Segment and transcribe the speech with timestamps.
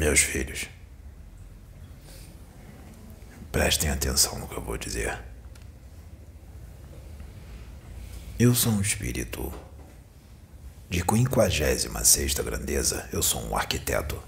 [0.00, 0.66] Meus filhos,
[3.52, 5.22] prestem atenção no que eu vou dizer.
[8.38, 9.52] Eu sou um espírito
[10.88, 13.10] de quinquagésima sexta grandeza.
[13.12, 14.18] Eu sou um arquiteto.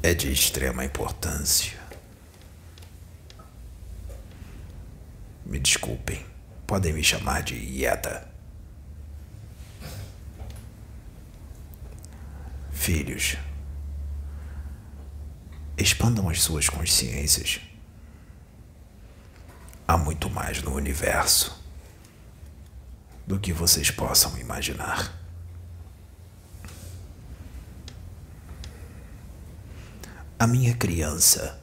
[0.00, 1.76] É de extrema importância.
[5.44, 6.24] Me desculpem,
[6.68, 8.31] podem me chamar de Ieda.
[12.82, 13.36] Filhos,
[15.78, 17.60] expandam as suas consciências.
[19.86, 21.64] Há muito mais no universo
[23.24, 25.16] do que vocês possam imaginar.
[30.36, 31.62] A minha criança,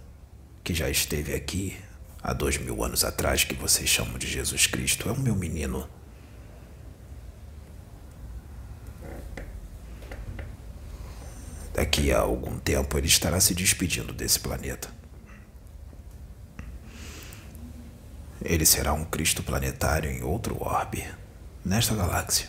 [0.63, 1.77] que já esteve aqui
[2.23, 5.85] há dois mil anos atrás, que vocês chamam de Jesus Cristo, é o meu menino.
[12.11, 14.89] A algum tempo ele estará se despedindo desse planeta.
[18.41, 21.05] Ele será um Cristo planetário em outro orbe,
[21.63, 22.47] nesta galáxia.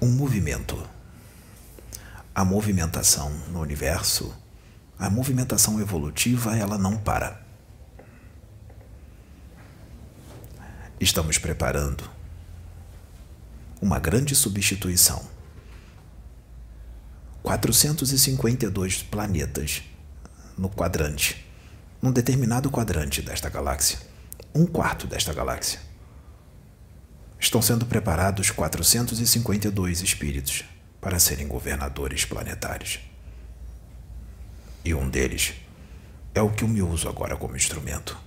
[0.00, 0.80] Um movimento.
[2.34, 4.34] A movimentação no universo,
[4.98, 7.42] a movimentação evolutiva, ela não para.
[11.00, 12.10] Estamos preparando
[13.80, 15.34] uma grande substituição
[17.44, 19.82] 452 planetas
[20.56, 21.46] no quadrante,
[22.00, 23.98] num determinado quadrante desta galáxia,
[24.54, 25.78] um quarto desta galáxia.
[27.38, 30.64] Estão sendo preparados 452 espíritos
[31.02, 32.98] para serem governadores planetários.
[34.82, 35.52] E um deles
[36.34, 38.18] é o que eu me uso agora como instrumento.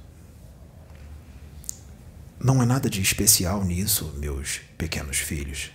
[2.40, 5.72] Não há nada de especial nisso, meus pequenos filhos.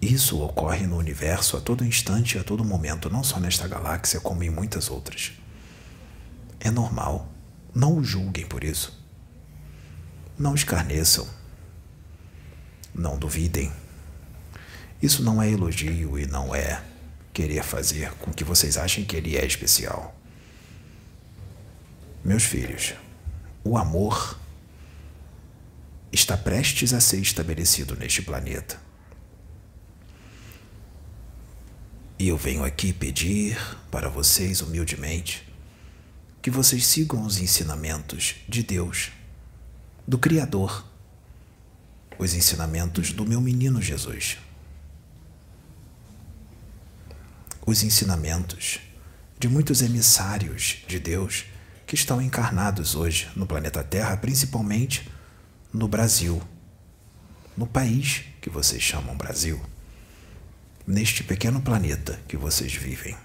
[0.00, 4.20] Isso ocorre no universo a todo instante e a todo momento, não só nesta galáxia,
[4.20, 5.32] como em muitas outras.
[6.60, 7.28] É normal.
[7.74, 8.98] Não o julguem por isso.
[10.38, 11.26] Não escarneçam.
[12.94, 13.72] Não duvidem.
[15.02, 16.82] Isso não é elogio e não é
[17.32, 20.14] querer fazer com que vocês achem que ele é especial.
[22.24, 22.94] Meus filhos,
[23.62, 24.38] o amor
[26.10, 28.80] está prestes a ser estabelecido neste planeta.
[32.18, 33.58] E eu venho aqui pedir
[33.90, 35.46] para vocês humildemente
[36.40, 39.10] que vocês sigam os ensinamentos de Deus,
[40.08, 40.82] do Criador,
[42.18, 44.38] os ensinamentos do meu menino Jesus,
[47.66, 48.78] os ensinamentos
[49.38, 51.44] de muitos emissários de Deus
[51.86, 55.06] que estão encarnados hoje no planeta Terra, principalmente
[55.70, 56.40] no Brasil,
[57.54, 59.60] no país que vocês chamam Brasil
[60.86, 63.16] neste pequeno planeta que vocês vivem.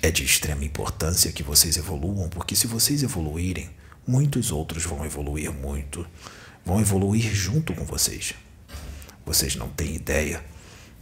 [0.00, 3.68] É de extrema importância que vocês evoluam, porque se vocês evoluírem,
[4.06, 6.06] muitos outros vão evoluir muito,
[6.64, 8.34] vão evoluir junto com vocês.
[9.24, 10.42] Vocês não têm ideia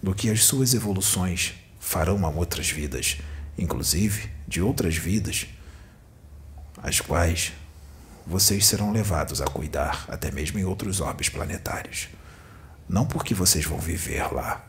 [0.02, 3.18] do que as suas evoluções farão a outras vidas,
[3.56, 5.46] inclusive de outras vidas,
[6.82, 7.52] as quais
[8.26, 12.08] vocês serão levados a cuidar até mesmo em outros orbes planetários.
[12.88, 14.64] Não porque vocês vão viver lá,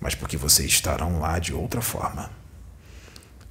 [0.00, 2.30] mas porque vocês estarão lá de outra forma,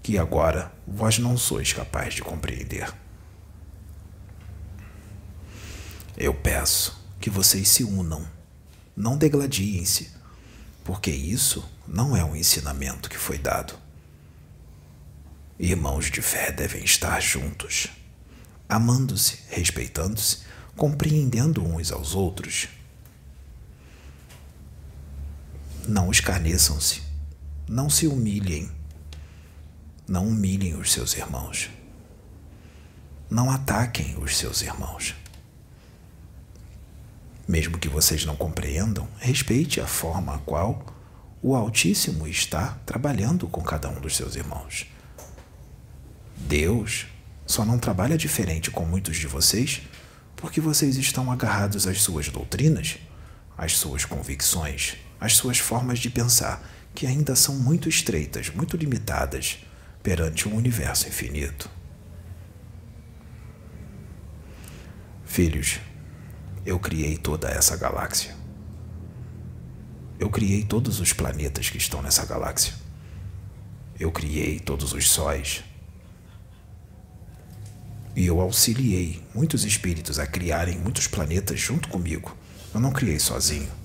[0.01, 2.91] que agora vós não sois capaz de compreender.
[6.17, 8.27] Eu peço que vocês se unam,
[8.95, 10.11] não degladiem-se,
[10.83, 13.75] porque isso não é um ensinamento que foi dado.
[15.57, 17.89] Irmãos de fé devem estar juntos,
[18.67, 20.39] amando-se, respeitando-se,
[20.75, 22.69] compreendendo uns aos outros
[25.87, 27.01] Não escarneçam-se.
[27.67, 28.69] Não se humilhem.
[30.07, 31.69] Não humilhem os seus irmãos.
[33.29, 35.15] Não ataquem os seus irmãos.
[37.47, 40.83] Mesmo que vocês não compreendam, respeite a forma a qual
[41.41, 44.87] o Altíssimo está trabalhando com cada um dos seus irmãos.
[46.35, 47.07] Deus
[47.45, 49.81] só não trabalha diferente com muitos de vocês
[50.35, 52.97] porque vocês estão agarrados às suas doutrinas,
[53.57, 56.63] às suas convicções as suas formas de pensar,
[56.95, 59.59] que ainda são muito estreitas, muito limitadas
[60.01, 61.69] perante um universo infinito.
[65.25, 65.79] Filhos,
[66.65, 68.35] eu criei toda essa galáxia.
[70.19, 72.73] Eu criei todos os planetas que estão nessa galáxia.
[73.99, 75.63] Eu criei todos os sóis.
[78.15, 82.35] E eu auxiliei muitos espíritos a criarem muitos planetas junto comigo
[82.73, 83.78] Eu não criei sozinho.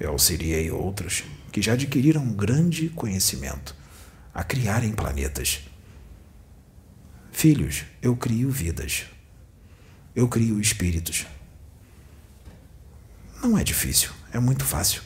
[0.00, 3.76] Eu auxiliei outros que já adquiriram grande conhecimento
[4.32, 5.60] a criarem planetas.
[7.30, 9.04] Filhos, eu crio vidas.
[10.16, 11.26] Eu crio espíritos.
[13.42, 15.02] Não é difícil, é muito fácil.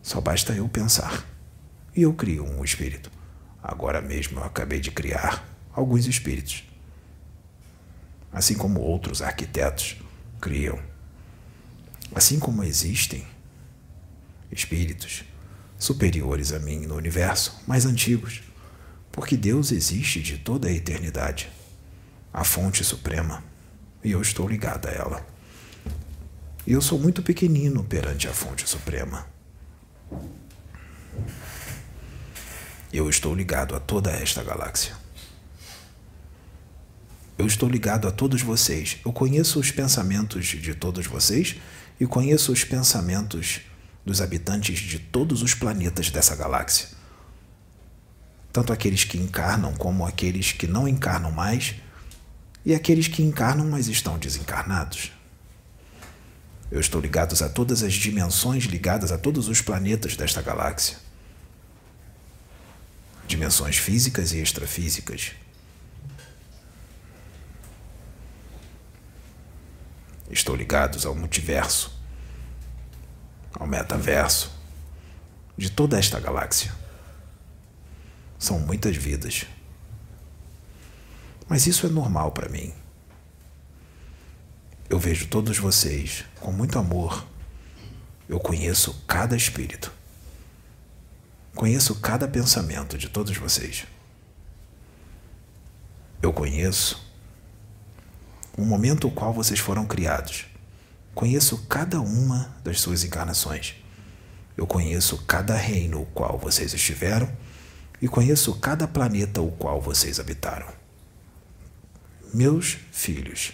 [0.00, 1.26] Só basta eu pensar.
[1.94, 3.12] E eu crio um espírito.
[3.62, 6.64] Agora mesmo eu acabei de criar alguns espíritos.
[8.32, 9.96] Assim como outros arquitetos
[10.40, 10.78] criam.
[12.14, 13.26] Assim como existem
[14.50, 15.24] espíritos
[15.78, 18.42] superiores a mim no universo, mais antigos,
[19.12, 21.48] porque Deus existe de toda a eternidade,
[22.32, 23.42] a fonte suprema,
[24.02, 25.26] e eu estou ligado a ela.
[26.66, 29.26] E eu sou muito pequenino perante a fonte suprema.
[32.92, 34.94] Eu estou ligado a toda esta galáxia.
[37.38, 38.98] Eu estou ligado a todos vocês.
[39.04, 41.56] Eu conheço os pensamentos de todos vocês
[42.00, 43.60] e conheço os pensamentos
[44.08, 46.88] dos habitantes de todos os planetas dessa galáxia.
[48.50, 51.74] Tanto aqueles que encarnam como aqueles que não encarnam mais
[52.64, 55.12] e aqueles que encarnam, mas estão desencarnados.
[56.70, 60.96] Eu estou ligado a todas as dimensões ligadas a todos os planetas desta galáxia.
[63.26, 65.32] Dimensões físicas e extrafísicas.
[70.30, 71.97] Estou ligado ao multiverso
[73.58, 74.50] ao metaverso
[75.56, 76.72] de toda esta galáxia.
[78.38, 79.46] São muitas vidas.
[81.48, 82.72] Mas isso é normal para mim.
[84.88, 87.26] Eu vejo todos vocês com muito amor.
[88.28, 89.92] Eu conheço cada espírito.
[91.54, 93.86] Conheço cada pensamento de todos vocês.
[96.22, 97.04] Eu conheço
[98.56, 100.46] o momento no qual vocês foram criados.
[101.18, 103.74] Conheço cada uma das suas encarnações.
[104.56, 107.28] Eu conheço cada reino o qual vocês estiveram
[108.00, 110.68] e conheço cada planeta o qual vocês habitaram.
[112.32, 113.52] Meus filhos.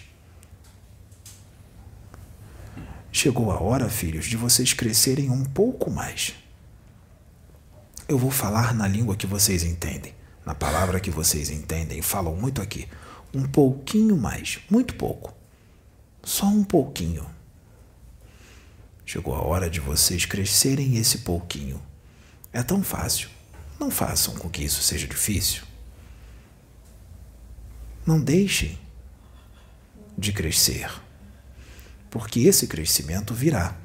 [3.11, 6.35] Chegou a hora, filhos, de vocês crescerem um pouco mais.
[8.07, 10.13] Eu vou falar na língua que vocês entendem,
[10.45, 12.87] na palavra que vocês entendem, falam muito aqui.
[13.33, 15.33] Um pouquinho mais, muito pouco.
[16.21, 17.33] Só um pouquinho.
[19.05, 21.79] Chegou a hora de vocês crescerem esse pouquinho.
[22.51, 23.29] É tão fácil.
[23.79, 25.63] Não façam com que isso seja difícil.
[28.05, 28.79] Não deixem
[30.17, 30.89] de crescer,
[32.09, 33.75] porque esse crescimento virá,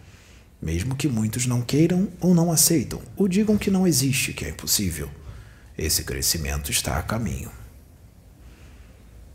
[0.62, 4.50] mesmo que muitos não queiram ou não aceitam, ou digam que não existe, que é
[4.50, 5.10] impossível.
[5.76, 7.50] Esse crescimento está a caminho.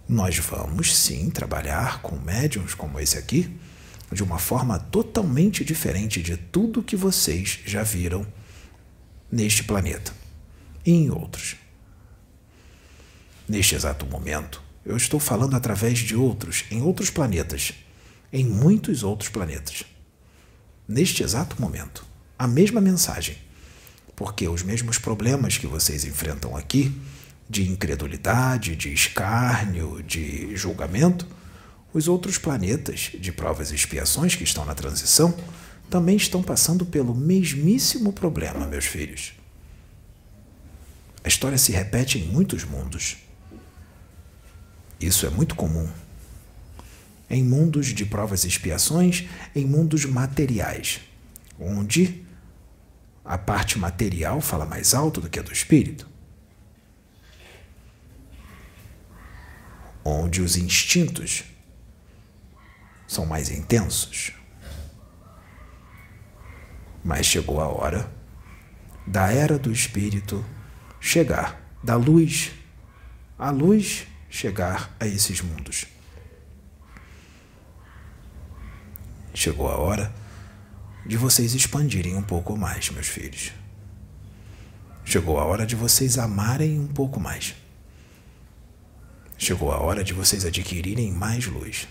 [0.07, 3.59] Nós vamos sim trabalhar com médiums como esse aqui
[4.11, 8.25] de uma forma totalmente diferente de tudo que vocês já viram
[9.31, 10.13] neste planeta
[10.85, 11.55] e em outros.
[13.47, 17.73] Neste exato momento, eu estou falando através de outros, em outros planetas,
[18.31, 19.83] em muitos outros planetas.
[20.87, 22.05] Neste exato momento,
[22.37, 23.37] a mesma mensagem,
[24.15, 26.95] porque os mesmos problemas que vocês enfrentam aqui,
[27.49, 31.27] de incredulidade, de escárnio, de julgamento,
[31.95, 35.33] os outros planetas de provas e expiações que estão na transição
[35.89, 39.31] também estão passando pelo mesmíssimo problema, meus filhos.
[41.23, 43.15] A história se repete em muitos mundos.
[44.99, 45.89] Isso é muito comum.
[47.29, 49.23] Em mundos de provas e expiações,
[49.55, 50.99] em mundos materiais,
[51.57, 52.25] onde
[53.23, 56.09] a parte material fala mais alto do que a do espírito.
[60.03, 61.54] Onde os instintos
[63.07, 64.31] são mais intensos.
[67.03, 68.11] Mas chegou a hora
[69.05, 70.43] da era do espírito
[70.99, 72.51] chegar, da luz,
[73.37, 75.85] a luz chegar a esses mundos.
[79.33, 80.13] Chegou a hora
[81.05, 83.51] de vocês expandirem um pouco mais, meus filhos.
[85.03, 87.53] Chegou a hora de vocês amarem um pouco mais.
[89.37, 91.87] Chegou a hora de vocês adquirirem mais luz.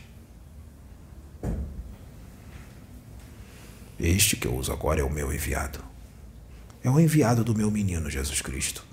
[3.99, 5.79] Este que eu uso agora é o meu enviado.
[6.83, 8.85] É o enviado do meu menino Jesus Cristo.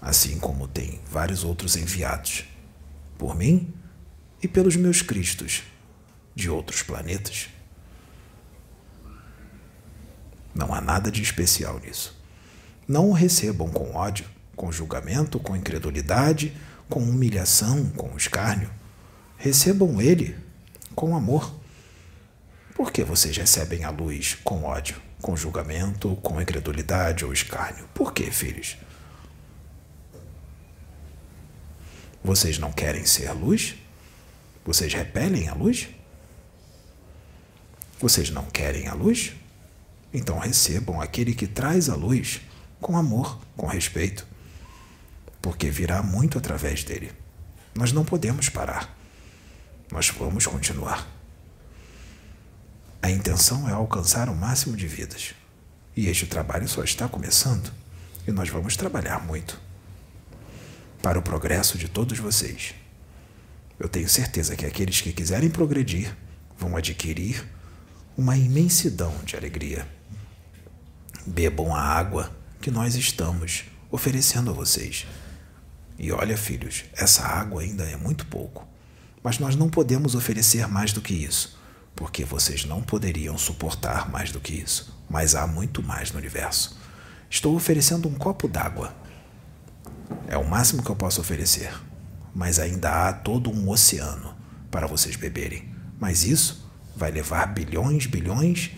[0.00, 2.44] Assim como tem vários outros enviados
[3.16, 3.72] por mim
[4.42, 5.64] e pelos meus Cristos
[6.34, 7.48] de outros planetas.
[10.54, 12.16] Não há nada de especial nisso.
[12.86, 16.56] Não o recebam com ódio, com julgamento, com incredulidade,
[16.88, 18.70] com humilhação, com escárnio.
[19.36, 20.36] Recebam ele
[20.94, 21.54] com amor
[22.78, 27.88] Por que vocês recebem a luz com ódio, com julgamento, com incredulidade ou escárnio?
[27.92, 28.76] Por que, filhos?
[32.22, 33.74] Vocês não querem ser luz?
[34.64, 35.88] Vocês repelem a luz?
[37.98, 39.32] Vocês não querem a luz?
[40.14, 42.40] Então recebam aquele que traz a luz
[42.80, 44.24] com amor, com respeito,
[45.42, 47.10] porque virá muito através dele.
[47.74, 48.96] Nós não podemos parar.
[49.90, 51.17] Nós vamos continuar.
[53.02, 55.34] A intenção é alcançar o máximo de vidas.
[55.96, 57.72] E este trabalho só está começando.
[58.26, 59.60] E nós vamos trabalhar muito
[61.02, 62.74] para o progresso de todos vocês.
[63.78, 66.14] Eu tenho certeza que aqueles que quiserem progredir
[66.58, 67.46] vão adquirir
[68.16, 69.86] uma imensidão de alegria.
[71.24, 75.06] Bebam a água que nós estamos oferecendo a vocês.
[75.98, 78.66] E olha, filhos, essa água ainda é muito pouco,
[79.22, 81.57] mas nós não podemos oferecer mais do que isso,
[81.94, 86.78] porque vocês não poderiam suportar mais do que isso, mas há muito mais no universo.
[87.30, 88.94] Estou oferecendo um copo d'água.
[90.26, 91.72] É o máximo que eu posso oferecer,
[92.34, 94.34] mas ainda há todo um oceano
[94.70, 95.68] para vocês beberem.
[95.98, 98.70] Mas isso vai levar bilhões, bilhões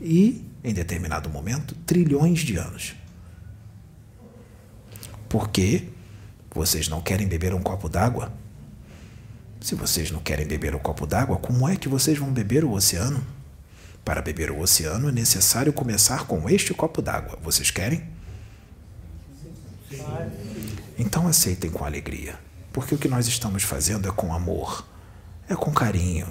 [0.00, 2.94] e, em determinado momento, trilhões de anos.
[5.28, 5.88] Por que
[6.54, 8.32] vocês não querem beber um copo d'água?
[9.62, 12.72] Se vocês não querem beber um copo d'água, como é que vocês vão beber o
[12.72, 13.24] oceano?
[14.04, 17.38] Para beber o oceano é necessário começar com este copo d'água.
[17.40, 18.02] Vocês querem?
[20.98, 22.38] Então aceitem com alegria,
[22.72, 24.84] porque o que nós estamos fazendo é com amor,
[25.48, 26.26] é com carinho,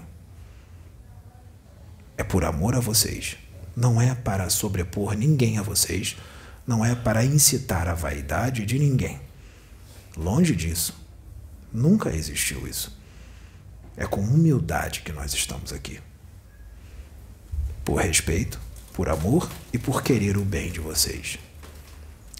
[2.18, 3.38] é por amor a vocês.
[3.76, 6.18] Não é para sobrepor ninguém a vocês.
[6.68, 9.20] Não é para incitar a vaidade de ninguém.
[10.18, 10.94] Longe disso.
[11.74, 13.01] Nunca existiu isso.
[13.98, 16.00] É com humildade que nós estamos aqui.
[17.84, 18.60] Por respeito,
[18.94, 21.38] por amor e por querer o bem de vocês.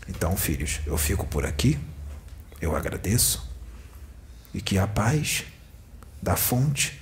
[0.08, 1.78] Então, filhos, eu fico por aqui.
[2.60, 3.50] Eu agradeço.
[4.54, 5.46] E que a paz
[6.22, 7.02] da fonte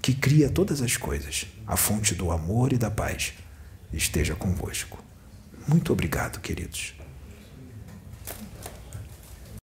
[0.00, 3.34] que cria todas as coisas, a fonte do amor e da paz,
[3.92, 5.02] esteja convosco.
[5.66, 6.94] Muito obrigado, queridos.